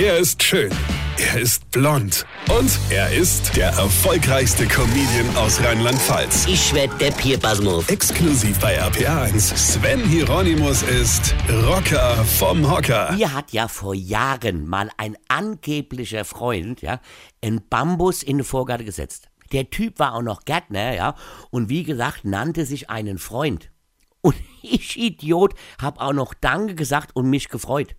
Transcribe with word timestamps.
Er 0.00 0.16
ist 0.16 0.40
schön. 0.44 0.70
Er 1.18 1.40
ist 1.40 1.68
blond. 1.72 2.24
Und 2.56 2.70
er 2.88 3.12
ist 3.12 3.56
der 3.56 3.70
erfolgreichste 3.70 4.64
Comedian 4.68 5.36
aus 5.36 5.60
Rheinland-Pfalz. 5.60 6.46
Ich 6.46 6.72
werd 6.72 7.00
der 7.00 7.10
Pierpasmus. 7.10 7.88
Exklusiv 7.88 8.60
bei 8.60 8.80
RPA1. 8.80 9.56
Sven 9.56 10.04
Hieronymus 10.04 10.84
ist 10.84 11.34
Rocker 11.66 12.14
vom 12.24 12.70
Hocker. 12.70 13.10
Mir 13.14 13.34
hat 13.34 13.50
ja 13.50 13.66
vor 13.66 13.92
Jahren 13.92 14.68
mal 14.68 14.88
ein 14.98 15.16
angeblicher 15.26 16.24
Freund, 16.24 16.80
ja, 16.80 17.00
einen 17.42 17.66
Bambus 17.68 18.22
in 18.22 18.38
den 18.38 18.44
Vorgarten 18.44 18.86
gesetzt. 18.86 19.28
Der 19.50 19.68
Typ 19.68 19.98
war 19.98 20.14
auch 20.14 20.22
noch 20.22 20.44
Gärtner, 20.44 20.94
ja, 20.94 21.16
und 21.50 21.70
wie 21.70 21.82
gesagt, 21.82 22.24
nannte 22.24 22.66
sich 22.66 22.88
einen 22.88 23.18
Freund. 23.18 23.72
Und 24.20 24.36
ich, 24.62 24.96
Idiot, 24.96 25.54
hab 25.82 26.00
auch 26.00 26.12
noch 26.12 26.34
Danke 26.34 26.76
gesagt 26.76 27.16
und 27.16 27.28
mich 27.28 27.48
gefreut. 27.48 27.96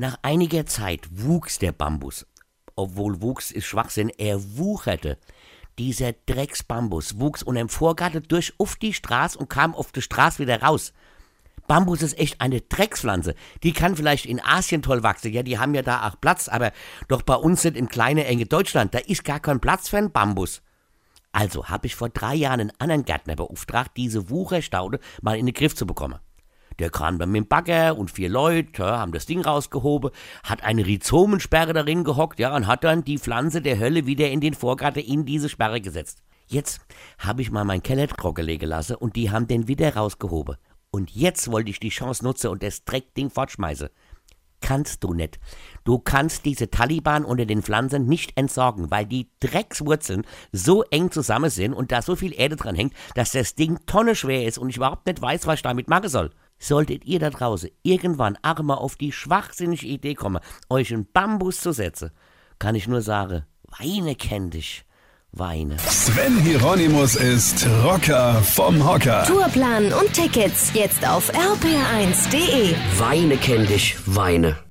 Nach 0.00 0.18
einiger 0.22 0.64
Zeit 0.64 1.06
wuchs 1.12 1.58
der 1.58 1.72
Bambus. 1.72 2.26
Obwohl 2.74 3.20
wuchs 3.20 3.50
ist 3.50 3.66
Schwachsinn, 3.66 4.08
er 4.16 4.56
wucherte. 4.56 5.18
Dieser 5.78 6.14
Drecksbambus 6.24 7.20
wuchs 7.20 7.42
unterm 7.42 7.68
Vorgarten 7.68 8.22
durch 8.26 8.54
auf 8.56 8.76
die 8.76 8.94
Straße 8.94 9.38
und 9.38 9.50
kam 9.50 9.74
auf 9.74 9.92
die 9.92 10.00
Straße 10.00 10.38
wieder 10.38 10.62
raus. 10.62 10.94
Bambus 11.68 12.00
ist 12.00 12.18
echt 12.18 12.40
eine 12.40 12.62
Dreckspflanze. 12.62 13.34
Die 13.62 13.74
kann 13.74 13.94
vielleicht 13.94 14.24
in 14.24 14.40
Asien 14.42 14.80
toll 14.80 15.02
wachsen, 15.02 15.34
ja, 15.34 15.42
die 15.42 15.58
haben 15.58 15.74
ja 15.74 15.82
da 15.82 16.08
auch 16.08 16.18
Platz, 16.18 16.48
aber 16.48 16.72
doch 17.08 17.20
bei 17.20 17.34
uns 17.34 17.62
nicht 17.64 17.76
im 17.76 17.90
kleinen, 17.90 18.24
enge 18.24 18.46
Deutschland, 18.46 18.94
da 18.94 19.00
ist 19.00 19.22
gar 19.22 19.38
kein 19.38 19.60
Platz 19.60 19.90
für 19.90 19.98
einen 19.98 20.12
Bambus. 20.12 20.62
Also 21.30 21.68
habe 21.68 21.86
ich 21.86 21.94
vor 21.94 22.08
drei 22.08 22.36
Jahren 22.36 22.60
einen 22.60 22.72
anderen 22.78 23.04
Gärtner 23.04 23.36
beauftragt, 23.36 23.90
diese 23.98 24.30
Wucherstaude 24.30 24.98
mal 25.20 25.36
in 25.36 25.44
den 25.44 25.54
Griff 25.54 25.76
zu 25.76 25.86
bekommen. 25.86 26.20
Der 26.80 26.90
kam 26.90 27.18
dann 27.18 27.30
mit 27.30 27.42
dem 27.42 27.46
Bagger 27.46 27.96
und 27.98 28.10
vier 28.10 28.30
Leute 28.30 28.82
ja, 28.82 28.98
haben 28.98 29.12
das 29.12 29.26
Ding 29.26 29.42
rausgehoben, 29.42 30.10
hat 30.42 30.64
eine 30.64 30.86
Rhizomensperre 30.86 31.74
darin 31.74 32.04
gehockt, 32.04 32.40
ja, 32.40 32.56
und 32.56 32.66
hat 32.66 32.84
dann 32.84 33.04
die 33.04 33.18
Pflanze 33.18 33.60
der 33.60 33.78
Hölle 33.78 34.06
wieder 34.06 34.30
in 34.30 34.40
den 34.40 34.54
Vorgarten 34.54 35.02
in 35.02 35.26
diese 35.26 35.50
Sperre 35.50 35.82
gesetzt. 35.82 36.22
Jetzt 36.46 36.80
habe 37.18 37.42
ich 37.42 37.50
mal 37.50 37.64
mein 37.64 37.82
Keller 37.82 38.08
trockenlegen 38.08 38.68
lassen 38.68 38.96
und 38.96 39.14
die 39.14 39.30
haben 39.30 39.46
den 39.46 39.68
wieder 39.68 39.94
rausgehoben. 39.94 40.56
Und 40.90 41.10
jetzt 41.10 41.50
wollte 41.52 41.70
ich 41.70 41.80
die 41.80 41.90
Chance 41.90 42.24
nutzen 42.24 42.48
und 42.48 42.62
das 42.62 42.84
Dreckding 42.84 43.28
fortschmeißen. 43.28 43.90
Kannst 44.62 45.04
du 45.04 45.12
nicht. 45.12 45.38
Du 45.84 45.98
kannst 45.98 46.46
diese 46.46 46.70
Taliban 46.70 47.26
unter 47.26 47.44
den 47.44 47.62
Pflanzen 47.62 48.06
nicht 48.06 48.36
entsorgen, 48.38 48.90
weil 48.90 49.04
die 49.04 49.28
Dreckswurzeln 49.40 50.26
so 50.50 50.82
eng 50.84 51.10
zusammen 51.10 51.50
sind 51.50 51.74
und 51.74 51.92
da 51.92 52.00
so 52.00 52.16
viel 52.16 52.32
Erde 52.34 52.56
dran 52.56 52.74
hängt, 52.74 52.94
dass 53.14 53.32
das 53.32 53.54
Ding 53.54 53.78
tonneschwer 53.84 54.46
ist 54.46 54.58
und 54.58 54.70
ich 54.70 54.76
überhaupt 54.78 55.06
nicht 55.06 55.20
weiß, 55.20 55.46
was 55.46 55.56
ich 55.56 55.62
damit 55.62 55.88
machen 55.88 56.08
soll. 56.08 56.30
Solltet 56.60 57.04
ihr 57.06 57.18
da 57.18 57.30
draußen 57.30 57.70
irgendwann 57.82 58.38
auch 58.42 58.60
mal 58.62 58.74
auf 58.74 58.94
die 58.94 59.10
schwachsinnige 59.10 59.86
Idee 59.86 60.14
kommen, 60.14 60.40
euch 60.68 60.92
einen 60.92 61.10
Bambus 61.10 61.60
zu 61.60 61.72
setzen, 61.72 62.10
kann 62.58 62.74
ich 62.74 62.86
nur 62.86 63.00
sagen, 63.00 63.44
weine 63.78 64.14
kenn 64.14 64.50
dich. 64.50 64.84
Weine. 65.32 65.78
Sven 65.78 66.40
Hieronymus 66.40 67.14
ist 67.14 67.64
Rocker 67.84 68.42
vom 68.42 68.84
Hocker. 68.84 69.24
Tourplan 69.24 69.92
und 69.92 70.12
Tickets 70.12 70.72
jetzt 70.74 71.08
auf 71.08 71.32
rpr1.de. 71.32 72.74
Weine 72.98 73.36
kenn 73.36 73.64
dich, 73.66 73.96
weine. 74.06 74.69